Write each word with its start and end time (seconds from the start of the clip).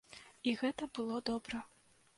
І 0.51 0.55
гэта 0.61 0.89
было 0.97 1.21
добра. 1.33 1.57